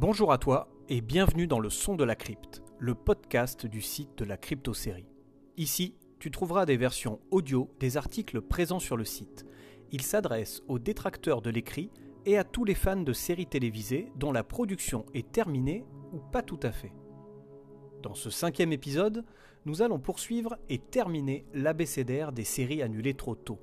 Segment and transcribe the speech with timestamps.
[0.00, 4.16] Bonjour à toi et bienvenue dans le son de la crypte, le podcast du site
[4.18, 5.08] de la crypto-série.
[5.56, 9.44] Ici, tu trouveras des versions audio des articles présents sur le site.
[9.90, 11.90] Il s'adresse aux détracteurs de l'écrit
[12.26, 16.42] et à tous les fans de séries télévisées dont la production est terminée ou pas
[16.42, 16.92] tout à fait.
[18.00, 19.24] Dans ce cinquième épisode,
[19.66, 23.58] nous allons poursuivre et terminer l'abécédaire des séries annulées trop tôt.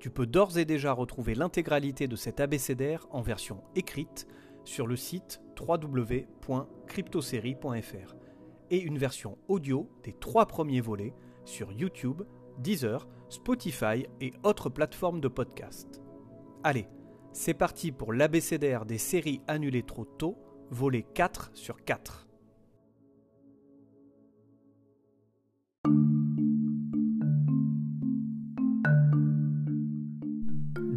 [0.00, 4.26] Tu peux d'ores et déjà retrouver l'intégralité de cet abécédaire en version écrite
[4.64, 8.14] sur le site www.cryptosérie.fr
[8.70, 11.14] et une version audio des trois premiers volets
[11.44, 12.22] sur YouTube,
[12.58, 16.02] Deezer, Spotify et autres plateformes de podcast.
[16.64, 16.88] Allez,
[17.32, 20.36] c'est parti pour l'abécédaire des séries annulées trop tôt,
[20.70, 22.28] volet 4 sur 4.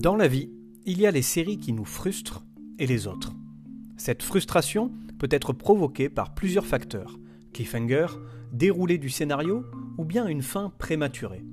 [0.06, 0.52] Dans la vie,
[0.86, 2.46] il y a les séries qui nous frustrent
[2.78, 3.34] et les autres.
[3.98, 7.18] Cette frustration peut être provoquée par plusieurs facteurs
[7.56, 8.08] cliffhanger,
[8.52, 9.64] déroulé du scénario
[9.98, 11.46] ou bien une fin prématurée.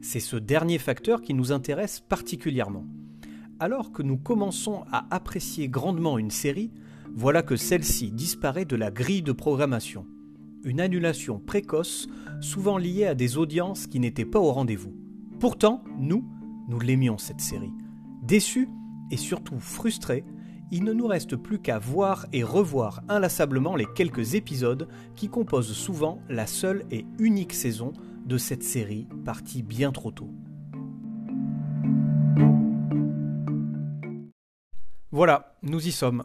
[0.00, 2.86] C'est ce dernier facteur qui nous intéresse particulièrement.
[3.60, 6.72] Alors que nous commençons à apprécier grandement une série,
[7.14, 10.06] voilà que celle-ci disparaît de la grille de programmation.
[10.64, 12.08] Une annulation précoce,
[12.40, 14.96] souvent liée à des audiences qui n'étaient pas au rendez-vous.
[15.38, 16.26] Pourtant, nous,
[16.68, 17.74] nous l'aimions cette série.
[18.22, 18.68] Déçus
[19.10, 20.24] et surtout frustrés,
[20.72, 25.74] il ne nous reste plus qu'à voir et revoir inlassablement les quelques épisodes qui composent
[25.74, 27.92] souvent la seule et unique saison
[28.24, 30.30] de cette série partie bien trop tôt.
[35.10, 36.24] Voilà, nous y sommes.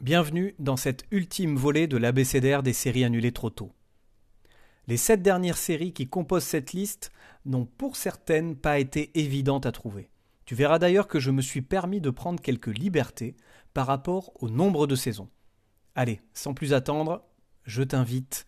[0.00, 3.72] Bienvenue dans cet ultime volet de l'abécédaire des séries annulées trop tôt.
[4.88, 7.12] Les sept dernières séries qui composent cette liste
[7.44, 10.11] n'ont pour certaines pas été évidentes à trouver.
[10.44, 13.36] Tu verras d'ailleurs que je me suis permis de prendre quelques libertés
[13.74, 15.28] par rapport au nombre de saisons.
[15.94, 17.22] Allez, sans plus attendre,
[17.64, 18.46] je t'invite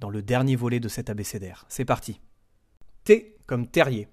[0.00, 1.64] dans le dernier volet de cet abécédaire.
[1.68, 2.20] C'est parti.
[3.04, 4.08] T comme terrier.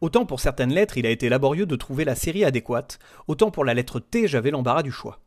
[0.00, 3.64] Autant pour certaines lettres, il a été laborieux de trouver la série adéquate, autant pour
[3.64, 5.20] la lettre T, j'avais l'embarras du choix.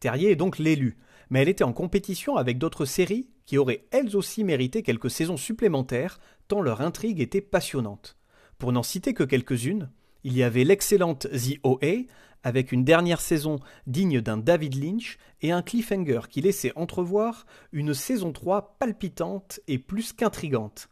[0.00, 0.96] Terrier est donc l'élu,
[1.30, 5.36] mais elle était en compétition avec d'autres séries qui auraient elles aussi mérité quelques saisons
[5.36, 8.16] supplémentaires, tant leur intrigue était passionnante.
[8.58, 9.90] Pour n'en citer que quelques-unes,
[10.24, 12.06] il y avait l'excellente The OA,
[12.42, 17.92] avec une dernière saison digne d'un David Lynch et un cliffhanger qui laissait entrevoir une
[17.92, 20.88] saison 3 palpitante et plus qu'intrigante.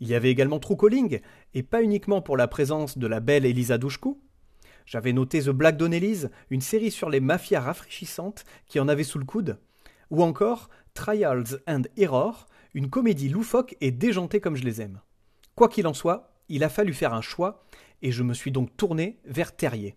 [0.00, 1.20] Il y avait également True Calling,
[1.54, 4.20] et pas uniquement pour la présence de la belle Elisa Douchkou.
[4.84, 9.20] J'avais noté The Black Donnellys, une série sur les mafias rafraîchissantes qui en avait sous
[9.20, 9.60] le coude.
[10.10, 15.00] Ou encore Trials and Error, une comédie loufoque et déjantée comme je les aime.
[15.54, 17.64] Quoi qu'il en soit, il a fallu faire un choix,
[18.02, 19.96] et je me suis donc tourné vers Terrier.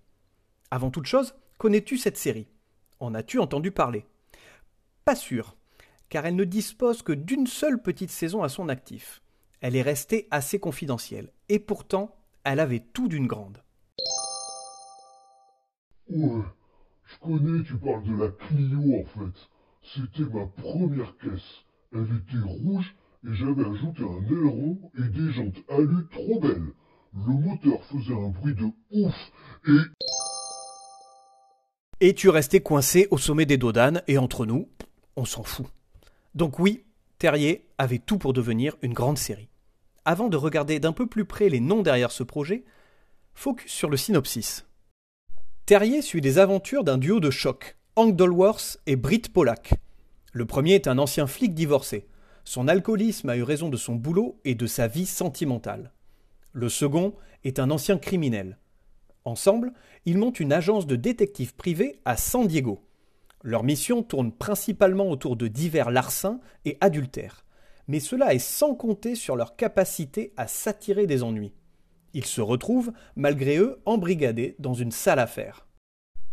[0.72, 2.48] Avant toute chose, connais-tu cette série?
[3.00, 4.06] En as-tu entendu parler?
[5.04, 5.58] Pas sûr,
[6.10, 9.22] car elle ne dispose que d'une seule petite saison à son actif.
[9.60, 13.58] Elle est restée assez confidentielle, et pourtant, elle avait tout d'une grande.
[16.08, 16.44] Ouais,
[17.06, 19.50] je connais, tu parles de la Clio en fait.
[19.82, 21.66] C'était ma première caisse.
[21.94, 26.74] Elle était rouge et j'avais ajouté un aileron et des jantes alu trop belles.
[27.16, 29.16] Le moteur faisait un bruit de ouf
[29.68, 29.80] et...
[32.02, 34.68] Et tu restais coincé au sommet des Dodanes, et entre nous,
[35.16, 35.66] on s'en fout.
[36.34, 36.84] Donc oui,
[37.18, 39.48] Terrier avait tout pour devenir une grande série.
[40.04, 42.66] Avant de regarder d'un peu plus près les noms derrière ce projet,
[43.34, 44.66] focus sur le synopsis.
[45.66, 49.76] Terrier suit les aventures d'un duo de choc, Hank Dolworth et Britt Pollack.
[50.34, 52.08] Le premier est un ancien flic divorcé.
[52.44, 55.94] Son alcoolisme a eu raison de son boulot et de sa vie sentimentale.
[56.58, 58.58] Le second est un ancien criminel.
[59.26, 59.74] Ensemble,
[60.06, 62.88] ils montent une agence de détectives privés à San Diego.
[63.44, 67.44] Leur mission tourne principalement autour de divers larcins et adultères,
[67.90, 71.52] mais cela est sans compter sur leur capacité à s'attirer des ennuis.
[72.14, 75.68] Ils se retrouvent, malgré eux, embrigadés dans une sale affaire.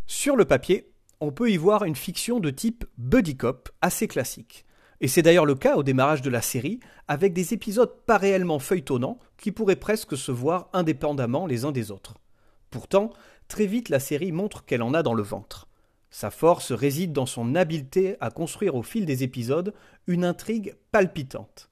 [0.06, 4.66] Sur le papier, on peut y voir une fiction de type buddy cop assez classique.
[5.02, 6.78] Et c'est d'ailleurs le cas au démarrage de la série,
[7.08, 11.90] avec des épisodes pas réellement feuilletonnants qui pourraient presque se voir indépendamment les uns des
[11.90, 12.18] autres.
[12.70, 13.10] Pourtant,
[13.48, 15.66] très vite la série montre qu'elle en a dans le ventre.
[16.10, 19.74] Sa force réside dans son habileté à construire au fil des épisodes
[20.06, 21.68] une intrigue palpitante.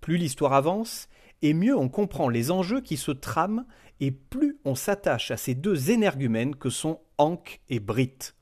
[0.00, 1.08] Plus l'histoire avance,
[1.42, 3.66] et mieux on comprend les enjeux qui se trament,
[3.98, 8.36] et plus on s'attache à ces deux énergumènes que sont Hank et Britt.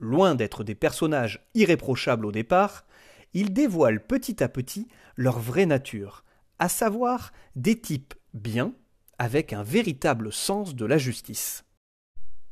[0.00, 2.86] Loin d'être des personnages irréprochables au départ,
[3.34, 6.24] ils dévoilent petit à petit leur vraie nature,
[6.58, 8.74] à savoir des types bien,
[9.18, 11.64] avec un véritable sens de la justice.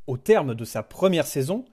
[0.07, 1.65] Au terme de sa première saison,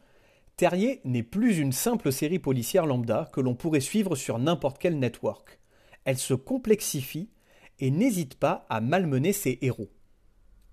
[0.57, 4.99] Terrier n'est plus une simple série policière lambda que l'on pourrait suivre sur n'importe quel
[4.99, 5.59] network.
[6.05, 7.31] Elle se complexifie
[7.79, 9.91] et n'hésite pas à malmener ses héros.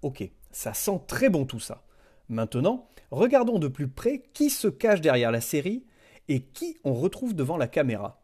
[0.02, 1.86] Ok, ça sent très bon tout ça.
[2.30, 5.86] Maintenant, regardons de plus près qui se cache derrière la série
[6.30, 8.23] et qui on retrouve devant la caméra.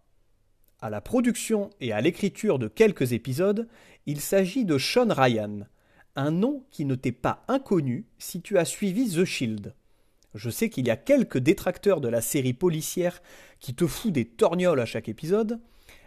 [0.81, 3.67] À la production et à l'écriture de quelques épisodes,
[4.05, 5.67] il s'agit de Sean Ryan,
[6.15, 9.75] un nom qui ne t'est pas inconnu si tu as suivi The Shield.
[10.35, 13.21] Je sais qu'il y a quelques détracteurs de la série policière
[13.59, 15.59] qui te foutent des torgnoles à chaque épisode,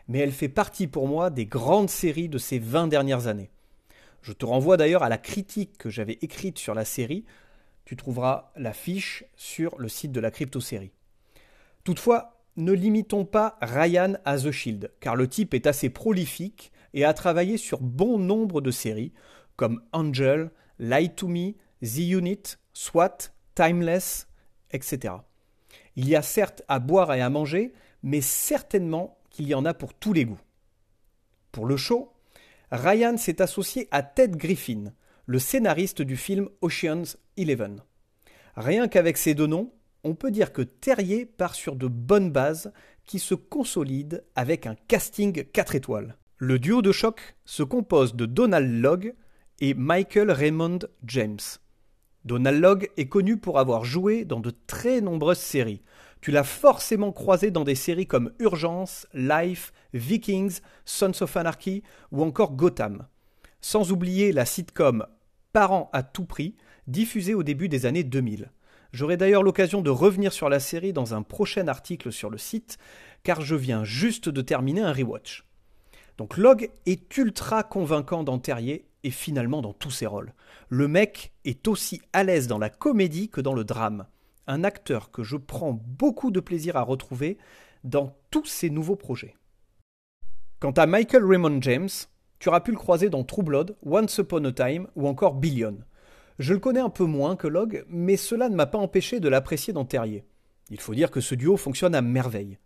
[0.09, 3.51] mais elle fait partie pour moi des grandes séries de ces 20 dernières années.
[4.23, 7.27] Je te renvoie d'ailleurs à la critique que j'avais écrite sur la série.
[7.85, 10.93] Tu trouveras la fiche sur le site de la crypto-série.
[11.85, 17.05] Toutefois, ne limitons pas Ryan à The Shield, car le type est assez prolifique et
[17.05, 19.13] a travaillé sur bon nombre de séries,
[19.57, 21.53] comme Angel, Lie to Me,
[21.83, 23.19] The Unit, SWAT,
[23.55, 24.27] Timeless,
[24.71, 25.15] etc.
[25.97, 27.73] Il y a certes à boire et à manger,
[28.03, 30.41] mais certainement qu'il y en a pour tous les goûts.
[31.51, 32.13] Pour le show,
[32.71, 34.93] Ryan s'est associé à Ted Griffin,
[35.27, 37.83] le scénariste du film Ocean's Eleven.
[38.57, 39.73] Rien qu'avec ces deux noms,
[40.05, 42.73] on peut dire que Terrier part sur de bonnes bases
[43.05, 46.17] qui se consolident avec un casting 4 étoiles.
[46.39, 49.15] Le duo de choc se compose de Donald Logg
[49.61, 51.39] et Michael Raymond James.
[52.25, 55.83] Donald Logg est connu pour avoir joué dans de très nombreuses séries.
[56.21, 61.83] Tu l'as forcément croisé dans des séries comme Urgence, Life, Vikings, Sons of Anarchy
[62.13, 63.07] ou encore Gotham.
[63.61, 65.07] Sans oublier la sitcom
[65.53, 66.57] Parents à tout prix,
[66.87, 68.51] diffusée au début des années 2000.
[68.93, 72.79] J'aurai d'ailleurs l'occasion de revenir sur la série dans un prochain article sur le site,
[73.23, 75.45] car je viens juste de terminer un rewatch.
[76.19, 80.35] Donc Log est ultra convaincant dans Terrier et finalement dans tous ses rôles.
[80.69, 84.07] Le mec est aussi à l'aise dans la comédie que dans le drame.
[84.47, 87.39] Un acteur que je prends beaucoup de plaisir à retrouver
[87.85, 89.35] dans tous ses nouveaux projets.
[90.61, 91.89] Quant à Michael Raymond James,
[92.39, 95.79] tu auras pu le croiser dans True Blood, Once Upon a Time ou encore Billion.
[96.39, 99.29] Je le connais un peu moins que Log, mais cela ne m'a pas empêché de
[99.29, 100.25] l'apprécier dans Terrier.
[100.71, 102.59] Il faut dire que ce duo fonctionne à merveille.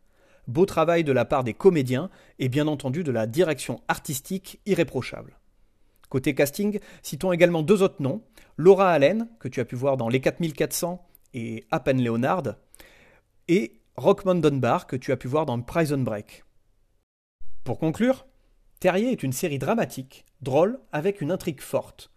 [0.46, 2.08] Beau travail de la part des comédiens
[2.38, 5.38] et bien entendu de la direction artistique irréprochable.
[6.08, 8.22] Côté casting, citons également deux autres noms,
[8.56, 11.04] Laura Allen, que tu as pu voir dans Les 4400
[11.34, 12.54] et Appen Leonard,
[13.48, 16.44] et Rockmond Dunbar, que tu as pu voir dans Prison Break.
[17.64, 18.26] Pour conclure,
[18.78, 22.12] Terrier est une série dramatique, drôle, avec une intrigue forte.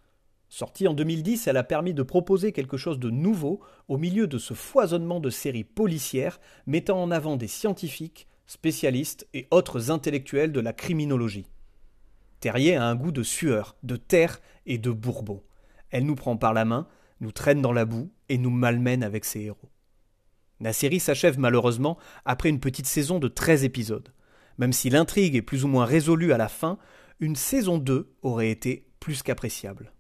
[0.50, 4.40] Sortie en 2010, elle a permis de proposer quelque chose de nouveau au milieu de
[4.40, 10.60] ce foisonnement de séries policières mettant en avant des scientifiques, spécialistes et autres intellectuels de
[10.60, 11.46] la criminologie.
[12.40, 15.44] Terrier a un goût de sueur, de terre et de bourbon.
[15.92, 16.88] Elle nous prend par la main,
[17.22, 19.69] nous traîne dans la boue et nous malmène avec ses héros.
[20.60, 24.13] La série s'achève malheureusement après une petite saison de 13 épisodes.
[24.57, 26.80] Même si l'intrigue est plus ou moins résolue à la fin,
[27.19, 29.94] une saison 2 aurait été plus qu'appréciable.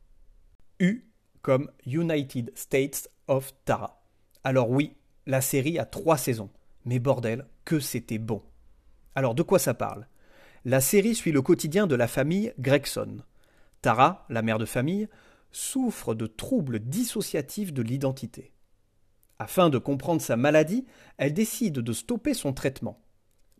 [0.79, 1.05] U
[1.41, 4.01] comme United States of Tara.
[4.43, 4.95] Alors oui,
[5.25, 6.49] la série a trois saisons,
[6.85, 8.41] mais bordel, que c'était bon.
[9.15, 10.07] Alors de quoi ça parle?
[10.65, 13.23] La série suit le quotidien de la famille Gregson.
[13.81, 15.07] Tara, la mère de famille,
[15.51, 18.53] souffre de troubles dissociatifs de l'identité.
[19.39, 20.85] Afin de comprendre sa maladie,
[21.17, 23.01] elle décide de stopper son traitement.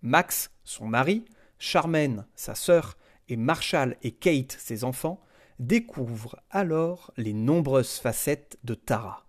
[0.01, 1.23] Max, son mari,
[1.57, 2.97] Charmaine, sa sœur,
[3.29, 5.21] et Marshall et Kate, ses enfants,
[5.59, 9.27] découvrent alors les nombreuses facettes de Tara.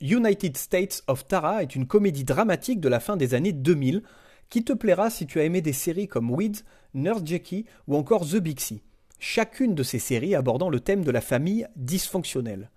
[0.00, 4.02] United States of Tara est une comédie dramatique de la fin des années 2000
[4.48, 6.64] qui te plaira si tu as aimé des séries comme Weeds,
[6.94, 8.82] Nurse Jackie ou encore The Bixie,
[9.18, 12.70] chacune de ces séries abordant le thème de la famille dysfonctionnelle.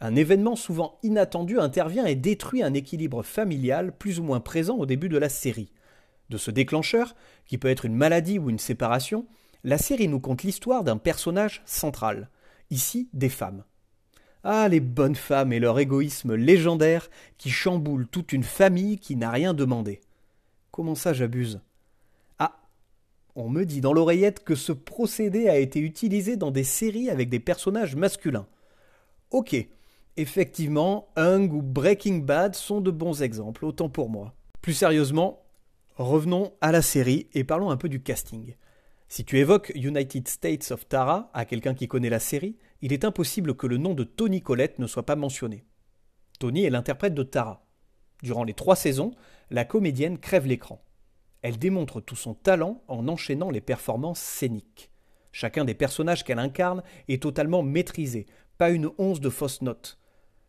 [0.00, 4.86] Un événement souvent inattendu intervient et détruit un équilibre familial plus ou moins présent au
[4.86, 5.72] début de la série.
[6.30, 7.14] De ce déclencheur,
[7.46, 9.26] qui peut être une maladie ou une séparation,
[9.64, 12.28] la série nous conte l'histoire d'un personnage central,
[12.70, 13.64] ici des femmes.
[14.44, 19.30] Ah, les bonnes femmes et leur égoïsme légendaire qui chamboulent toute une famille qui n'a
[19.30, 20.02] rien demandé.
[20.70, 21.62] Comment ça j'abuse?
[22.38, 22.60] Ah
[23.36, 27.30] On me dit dans l'oreillette que ce procédé a été utilisé dans des séries avec
[27.30, 28.46] des personnages masculins.
[29.30, 29.56] Ok,
[30.18, 34.34] effectivement, Hung ou Breaking Bad sont de bons exemples, autant pour moi.
[34.60, 35.42] Plus sérieusement,
[35.96, 38.54] revenons à la série et parlons un peu du casting.
[39.14, 43.04] Si tu évoques United States of Tara à quelqu'un qui connaît la série, il est
[43.04, 45.64] impossible que le nom de Tony Collette ne soit pas mentionné.
[46.40, 47.64] Tony est l'interprète de Tara.
[48.24, 49.12] Durant les trois saisons,
[49.50, 50.82] la comédienne crève l'écran.
[51.42, 54.90] Elle démontre tout son talent en enchaînant les performances scéniques.
[55.30, 58.26] Chacun des personnages qu'elle incarne est totalement maîtrisé,
[58.58, 60.00] pas une once de fausse note.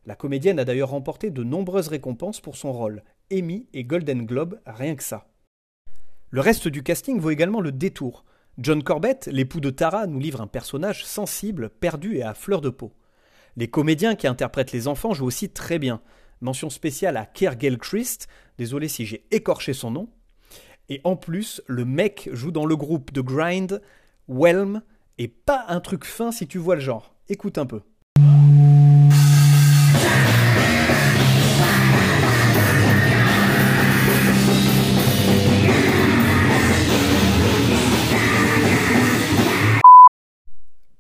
[0.08, 4.60] La comédienne a d'ailleurs remporté de nombreuses récompenses pour son rôle, Emmy et Golden Globe,
[4.66, 5.28] rien que ça.
[6.32, 8.26] Le reste du casting vaut également le détour.
[8.58, 12.70] John Corbett, l'époux de Tara, nous livre un personnage sensible, perdu et à fleur de
[12.70, 12.94] peau.
[13.58, 16.02] Les comédiens qui interprètent les enfants jouent aussi très bien.
[16.40, 20.10] Mention spéciale à Kergel Christ, désolé si j'ai écorché son nom.
[20.88, 23.82] Et en plus, le mec joue dans le groupe de Grind,
[24.30, 24.82] Whelm,
[25.18, 27.14] et pas un truc fin si tu vois le genre.
[27.28, 27.82] Écoute un peu.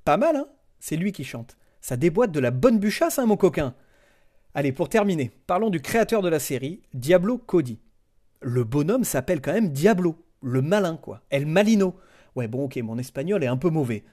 [0.05, 0.47] Pas mal, hein
[0.79, 1.57] C'est lui qui chante.
[1.81, 3.73] Ça déboîte de la bonne bûchasse, hein, mon coquin
[4.53, 7.79] Allez, pour terminer, parlons du créateur de la série, Diablo Cody.
[8.39, 11.21] Le bonhomme s'appelle quand même Diablo, le malin, quoi.
[11.31, 11.95] El Malino.
[12.35, 14.05] Ouais, bon, ok, mon espagnol est un peu mauvais.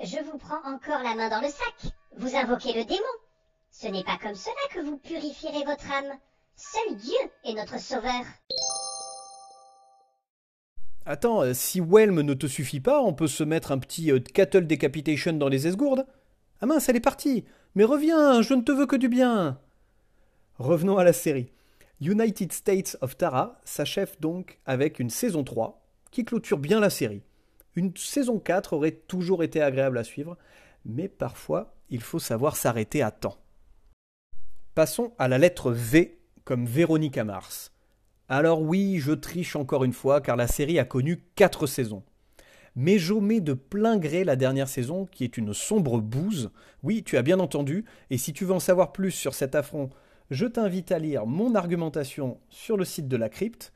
[0.00, 1.92] Je vous prends encore la main dans le sac.
[2.18, 3.02] Vous invoquez le démon.
[3.72, 6.16] Ce n'est pas comme cela que vous purifierez votre âme.
[6.54, 8.22] Seul Dieu est notre sauveur.
[11.08, 14.18] Attends, euh, si Whelm ne te suffit pas, on peut se mettre un petit euh,
[14.18, 16.04] cattle decapitation dans les esgourdes
[16.60, 17.44] Ah mince, elle est partie
[17.76, 19.60] Mais reviens, je ne te veux que du bien
[20.58, 21.52] Revenons à la série.
[22.00, 27.22] United States of Tara s'achève donc avec une saison 3 qui clôture bien la série.
[27.76, 30.36] Une saison 4 aurait toujours été agréable à suivre,
[30.84, 33.38] mais parfois il faut savoir s'arrêter à temps.
[34.74, 37.70] Passons à la lettre V comme Véronica Mars.
[38.28, 42.02] Alors oui, je triche encore une fois car la série a connu quatre saisons.
[42.74, 46.50] Mais j'omets de plein gré la dernière saison qui est une sombre bouse.
[46.82, 49.90] Oui, tu as bien entendu, et si tu veux en savoir plus sur cet affront,
[50.30, 53.72] je t'invite à lire mon argumentation sur le site de la crypte.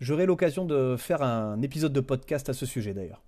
[0.00, 3.22] J'aurai l'occasion de faire un épisode de podcast à ce sujet d'ailleurs.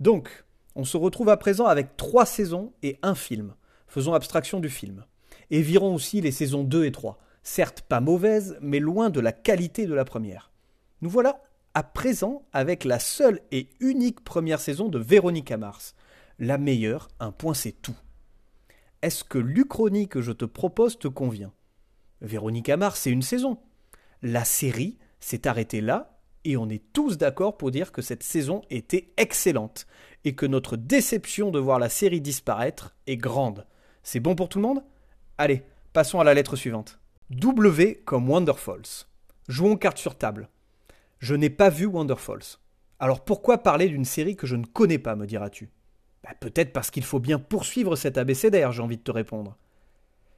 [0.00, 0.44] Donc,
[0.74, 3.54] on se retrouve à présent avec trois saisons et un film.
[3.86, 5.04] Faisons abstraction du film.
[5.50, 9.32] Et virons aussi les saisons 2 et 3 certes pas mauvaise, mais loin de la
[9.32, 10.52] qualité de la première.
[11.00, 11.42] Nous voilà
[11.74, 15.94] à présent avec la seule et unique première saison de Véronica Mars.
[16.38, 17.96] La meilleure, un point c'est tout.
[19.00, 21.52] Est-ce que l'Uchronie que je te propose te convient?
[22.20, 23.58] Véronica Mars, c'est une saison.
[24.22, 28.62] La série s'est arrêtée là, et on est tous d'accord pour dire que cette saison
[28.70, 29.86] était excellente,
[30.24, 33.66] et que notre déception de voir la série disparaître est grande.
[34.04, 34.84] C'est bon pour tout le monde?
[35.38, 37.00] Allez, passons à la lettre suivante.
[37.32, 39.06] W comme Wonderfalls.
[39.48, 40.50] Jouons carte sur table.
[41.18, 42.58] Je n'ai pas vu Wonderfalls.
[42.98, 45.70] Alors pourquoi parler d'une série que je ne connais pas, me diras-tu?
[46.22, 49.56] Bah, Peut-être parce qu'il faut bien poursuivre cet abécédaire, j'ai envie de te répondre.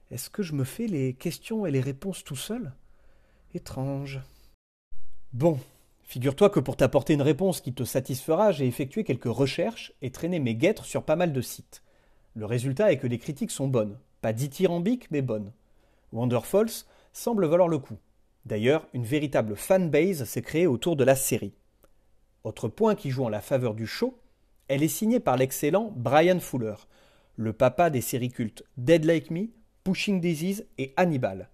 [0.09, 2.71] Est-ce que je me fais les questions et les réponses tout seul?
[3.53, 4.21] Étrange.
[5.33, 5.59] Bon,
[6.03, 10.39] figure-toi que pour t'apporter une réponse qui te satisfera, j'ai effectué quelques recherches et traîné
[10.39, 11.83] mes guêtres sur pas mal de sites.
[12.35, 13.99] Le résultat est que les critiques sont bonnes.
[14.21, 15.51] Pas dithyrambiques, mais bonnes.
[16.11, 17.97] Wonderfalls semble valoir le coup.
[18.45, 21.53] D'ailleurs, une véritable fanbase s'est créée autour de la série.
[22.43, 24.19] Autre point qui joue en la faveur du show,
[24.67, 26.75] elle est signée par l'excellent Brian Fuller,
[27.35, 29.47] le papa des séries cultes Dead Like Me,
[29.83, 31.49] Pushing Disease et Hannibal.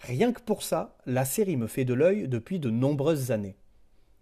[0.00, 3.56] Rien que pour ça, la série me fait de l'œil depuis de nombreuses années.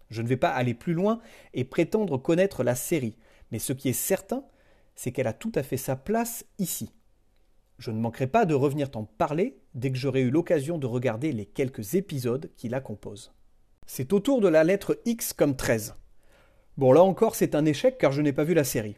[0.09, 1.19] Je ne vais pas aller plus loin
[1.53, 3.15] et prétendre connaître la série,
[3.51, 4.43] mais ce qui est certain,
[4.95, 6.91] c'est qu'elle a tout à fait sa place ici.
[7.77, 11.31] Je ne manquerai pas de revenir t'en parler dès que j'aurai eu l'occasion de regarder
[11.31, 13.33] les quelques épisodes qui la composent.
[13.85, 15.95] C'est au tour de la lettre X comme 13.
[16.77, 18.97] Bon, là encore, c'est un échec car je n'ai pas vu la série.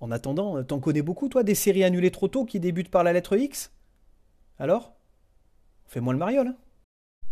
[0.00, 3.12] En attendant, t'en connais beaucoup, toi, des séries annulées trop tôt qui débutent par la
[3.12, 3.72] lettre X?
[4.58, 4.94] Alors?
[5.86, 6.48] Fais-moi le mariole.
[6.48, 6.56] Hein.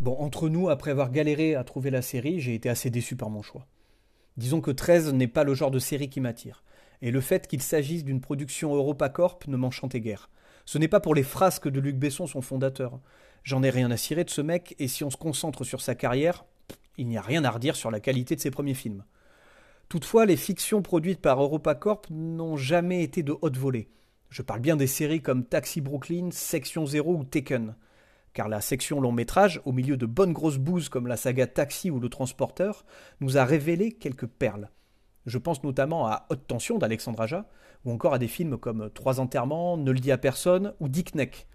[0.01, 3.31] bon, entre nous, après avoir galéré à trouver la série, j'ai été assez déçu par
[3.31, 3.67] mon choix.
[4.37, 6.65] Disons que 13 n'est pas le genre de série qui m'attire,
[7.03, 10.31] et le fait qu'il s'agisse d'une production EuropaCorp ne m'enchantait guère.
[10.65, 13.01] Ce n'est pas pour les frasques de Luc Besson, son fondateur.
[13.45, 15.95] J'en ai rien à cirer de ce mec, et si on se concentre sur sa
[15.95, 16.45] carrière,
[16.97, 19.05] il n'y a rien à redire sur la qualité de ses premiers films.
[19.89, 23.91] Toutefois, les fictions produites par EuropaCorp n'ont jamais été de haute volée.
[24.31, 27.75] Je parle bien des séries comme Taxi Brooklyn, Section Zero ou Taken.
[28.33, 31.91] Car la section long métrage, au milieu de bonnes grosses bouses comme la saga Taxi
[31.91, 32.87] ou Le Transporteur,
[33.21, 34.71] nous a révélé quelques perles.
[35.27, 37.47] Je pense notamment à Haute Tension d'Alexandre Aja,
[37.85, 41.15] ou encore à des films comme Trois enterrements, Ne le dis à personne ou Dick
[41.15, 41.47] Neck.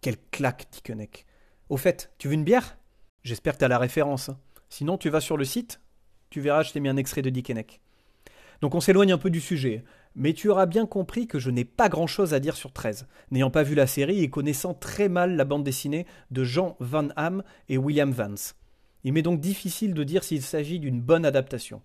[0.00, 1.26] Quelle claque, Dick Neck.
[1.68, 2.78] Au fait, tu veux une bière?
[3.22, 4.28] J'espère que tu as la référence.
[4.28, 4.38] Hein.
[4.68, 5.80] Sinon, tu vas sur le site,
[6.30, 7.80] tu verras, je t'ai mis un extrait de Dick Neck.
[8.62, 11.64] Donc on s'éloigne un peu du sujet, mais tu auras bien compris que je n'ai
[11.64, 15.36] pas grand-chose à dire sur 13, n'ayant pas vu la série et connaissant très mal
[15.36, 18.54] la bande dessinée de Jean Van Hamme et William Vance.
[19.04, 21.82] Il m'est donc difficile de dire s'il s'agit d'une bonne adaptation.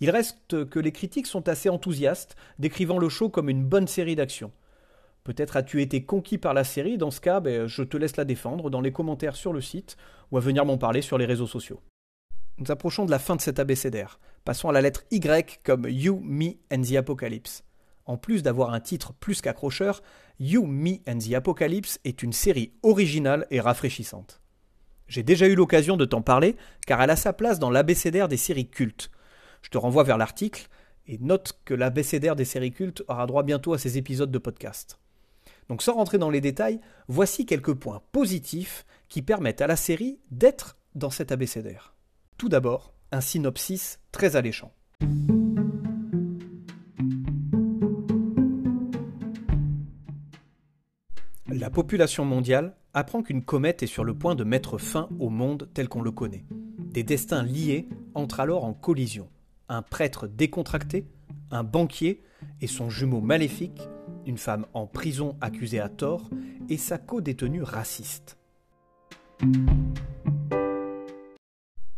[0.00, 4.16] Il reste que les critiques sont assez enthousiastes, décrivant le show comme une bonne série
[4.16, 4.52] d'action.
[5.24, 8.24] Peut-être as-tu été conquis par la série, dans ce cas, ben, je te laisse la
[8.24, 9.96] défendre dans les commentaires sur le site
[10.30, 11.80] ou à venir m'en parler sur les réseaux sociaux.
[12.58, 14.18] Nous approchons de la fin de cet abécédaire.
[14.44, 17.62] Passons à la lettre Y comme You, Me and the Apocalypse.
[18.06, 20.02] En plus d'avoir un titre plus qu'accrocheur,
[20.40, 24.40] You, Me and the Apocalypse est une série originale et rafraîchissante.
[25.08, 28.36] J'ai déjà eu l'occasion de t'en parler car elle a sa place dans l'abécédaire des
[28.36, 29.10] séries cultes.
[29.68, 30.66] Je te renvoie vers l'article
[31.06, 34.98] et note que l'abécédaire des séries cultes aura droit bientôt à ces épisodes de podcast.
[35.68, 40.20] Donc sans rentrer dans les détails, voici quelques points positifs qui permettent à la série
[40.30, 41.94] d'être dans cet abécédaire.
[42.38, 44.72] Tout d'abord, un synopsis très alléchant.
[51.46, 55.68] La population mondiale apprend qu'une comète est sur le point de mettre fin au monde
[55.74, 56.46] tel qu'on le connaît.
[56.78, 59.28] Des destins liés entrent alors en collision.
[59.68, 61.06] Un prêtre décontracté,
[61.50, 62.22] un banquier
[62.62, 63.82] et son jumeau maléfique,
[64.24, 66.30] une femme en prison accusée à tort
[66.70, 68.38] et sa co-détenue raciste.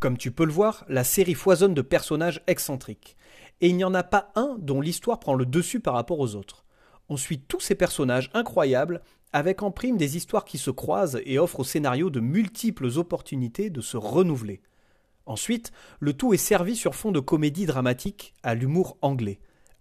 [0.01, 3.17] Comme tu peux le voir, la série foisonne de personnages excentriques.
[3.61, 6.35] Et il n'y en a pas un dont l'histoire prend le dessus par rapport aux
[6.35, 6.65] autres.
[7.09, 11.39] On suit tous ces personnages incroyables avec en prime des histoires qui se croisent et
[11.39, 14.61] offrent au scénario de multiples opportunités de se renouveler.
[15.31, 15.71] Ensuite,
[16.01, 19.39] le tout est servi sur fond de comédie dramatique à l'humour anglais.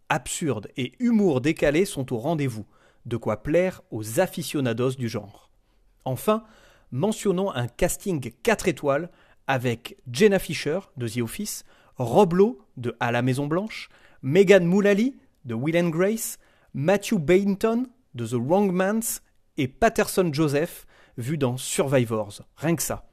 [0.08, 2.68] Absurde et humour décalé sont au rendez-vous,
[3.08, 5.50] de quoi plaire aux aficionados du genre.
[6.06, 6.44] Enfin,
[6.91, 9.10] mentionnons un casting 4 étoiles
[9.48, 11.65] avec Jenna Fisher de The Office,
[11.96, 12.36] Rob
[12.77, 13.89] de À la Maison Blanche,
[14.22, 16.38] Megan Mullally de Will and Grace,
[16.75, 19.20] Matthew Bainton de The Wrong Mans
[19.58, 20.86] et Patterson Joseph
[21.18, 22.44] vu dans Survivors.
[22.56, 23.08] Rien que ça.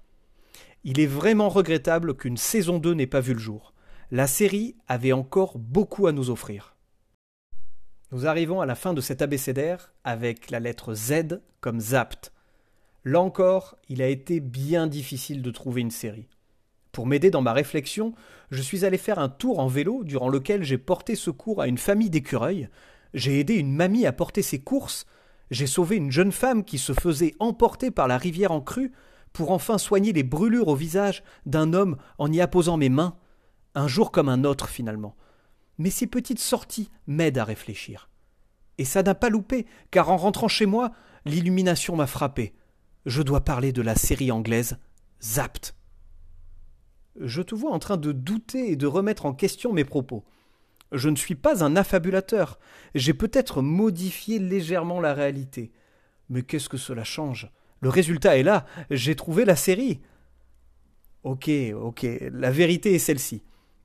[0.88, 3.74] Il est vraiment regrettable qu'une saison 2 n'ait pas vu le jour.
[4.12, 6.76] La série avait encore beaucoup à nous offrir.
[8.12, 12.32] Nous arrivons à la fin de cet abécédaire avec la lettre Z comme Zapt,
[13.04, 16.28] Là encore, il a été bien difficile de trouver une série.
[16.92, 18.14] Pour m'aider dans ma réflexion,
[18.52, 21.78] je suis allé faire un tour en vélo durant lequel j'ai porté secours à une
[21.78, 22.68] famille d'écureuils,
[23.12, 25.06] j'ai aidé une mamie à porter ses courses,
[25.50, 28.92] j'ai sauvé une jeune femme qui se faisait emporter par la rivière en crue
[29.36, 33.16] pour enfin soigner les brûlures au visage d'un homme en y apposant mes mains.
[33.74, 35.14] Un jour comme un autre finalement.
[35.78, 38.08] Mais ces petites sorties m'aident à réfléchir.
[38.78, 40.92] Et ça n'a pas loupé, car en rentrant chez moi,
[41.26, 42.54] l'illumination m'a frappé
[43.06, 44.78] je dois parler de la série anglaise
[45.22, 45.74] Zapt.
[47.18, 50.24] Je te vois en train de douter et de remettre en question mes propos.
[50.92, 52.58] Je ne suis pas un affabulateur.
[52.94, 55.72] J'ai peut-être modifié légèrement la réalité.
[56.28, 57.50] Mais qu'est-ce que cela change?
[57.80, 58.66] Le résultat est là.
[58.90, 60.00] J'ai trouvé la série.
[61.22, 63.42] Ok, ok, la vérité est celle-ci.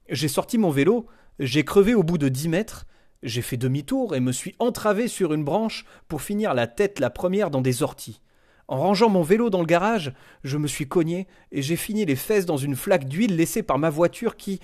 [0.09, 1.07] J'ai sorti mon vélo,
[1.39, 2.85] j'ai crevé au bout de dix mètres,
[3.23, 7.09] j'ai fait demi-tour et me suis entravé sur une branche pour finir la tête la
[7.09, 8.21] première dans des orties.
[8.67, 12.15] En rangeant mon vélo dans le garage, je me suis cogné et j'ai fini les
[12.15, 14.59] fesses dans une flaque d'huile laissée par ma voiture qui,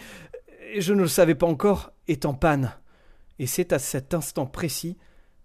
[0.78, 2.74] je ne le savais pas encore, est en panne.
[3.40, 4.98] Et c'est à cet instant précis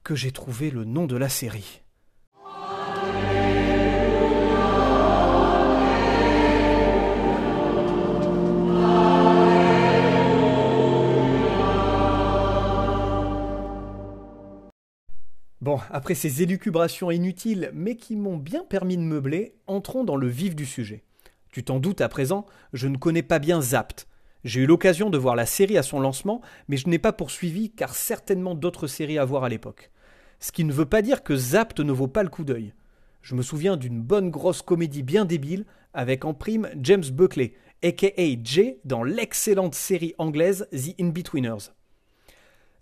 [0.05, 1.83] que j'ai trouvé le nom de la série.
[15.63, 20.27] Bon, après ces élucubrations inutiles, mais qui m'ont bien permis de meubler, entrons dans le
[20.27, 21.05] vif du sujet.
[21.53, 24.09] Tu t'en doutes à présent, je ne connais pas bien Zapt.
[24.43, 27.71] J'ai eu l'occasion de voir la série à son lancement, mais je n'ai pas poursuivi
[27.71, 29.93] car certainement d'autres séries à voir à l'époque.
[30.41, 32.75] Ce qui ne veut pas dire que Zapt ne vaut pas le coup d'œil.
[33.21, 38.11] Je me souviens d'une bonne grosse comédie bien débile avec en prime James Buckley, aka
[38.43, 41.71] Jay, dans l'excellente série anglaise The In-Betweeners.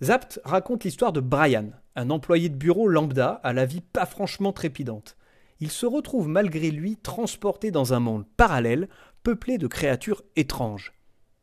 [0.02, 4.52] Zapt raconte l'histoire de Brian, un employé de bureau lambda à la vie pas franchement
[4.52, 5.16] trépidante.
[5.60, 8.88] Il se retrouve malgré lui transporté dans un monde parallèle
[9.22, 10.92] peuplé de créatures étranges.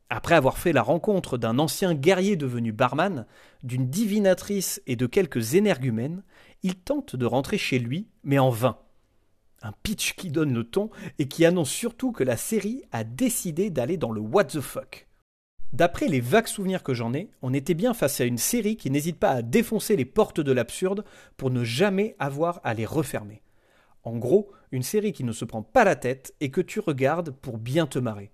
[0.10, 3.25] Après avoir fait la rencontre d'un ancien guerrier devenu barman,
[3.63, 6.23] d'une divinatrice et de quelques énergumènes,
[6.63, 8.77] il tente de rentrer chez lui, mais en vain.
[9.62, 13.69] Un pitch qui donne le ton et qui annonce surtout que la série a décidé
[13.69, 15.06] d'aller dans le what the fuck.
[15.73, 18.89] D'après les vagues souvenirs que j'en ai, on était bien face à une série qui
[18.89, 21.03] n'hésite pas à défoncer les portes de l'absurde
[21.36, 23.41] pour ne jamais avoir à les refermer.
[24.03, 27.32] En gros, une série qui ne se prend pas la tête et que tu regardes
[27.32, 28.32] pour bien te marrer.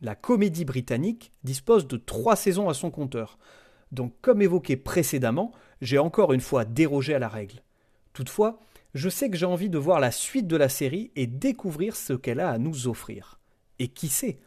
[0.00, 3.38] La comédie britannique dispose de trois saisons à son compteur.
[3.92, 7.62] Donc, comme évoqué précédemment, j'ai encore une fois dérogé à la règle.
[8.12, 8.58] Toutefois,
[8.94, 12.14] je sais que j'ai envie de voir la suite de la série et découvrir ce
[12.14, 13.38] qu'elle a à nous offrir.
[13.78, 14.38] Et qui sait,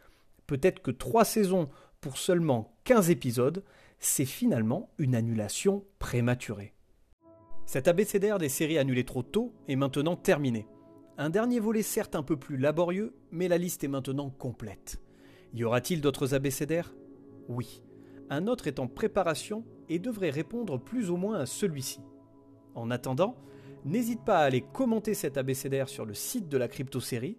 [0.46, 1.68] peut-être que trois saisons
[2.00, 3.62] pour seulement 15 épisodes,
[3.98, 6.74] c'est finalement une annulation prématurée.
[7.66, 10.66] Cet abécédaire des séries annulées trop tôt est maintenant terminé.
[11.18, 15.00] Un dernier volet certes un peu plus laborieux, mais la liste est maintenant complète.
[15.52, 16.94] Y aura-t-il d'autres abécédaires?
[17.48, 17.82] Oui.
[18.30, 22.00] Un autre est en préparation et devrait répondre plus ou moins à celui-ci.
[22.74, 23.36] En attendant,
[23.84, 27.36] n'hésite pas à aller commenter cet abécédaire sur le site de la crypto-série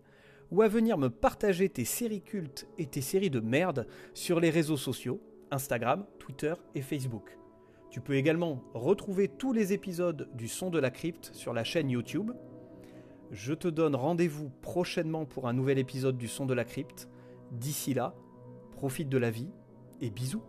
[0.51, 4.49] ou à venir me partager tes séries cultes et tes séries de merde sur les
[4.49, 7.37] réseaux sociaux, Instagram, Twitter et Facebook.
[7.89, 11.89] Tu peux également retrouver tous les épisodes du Son de la Crypte sur la chaîne
[11.89, 12.31] YouTube.
[13.31, 17.09] Je te donne rendez-vous prochainement pour un nouvel épisode du Son de la Crypte.
[17.51, 18.13] D'ici là,
[18.71, 19.49] profite de la vie
[19.99, 20.43] et bisous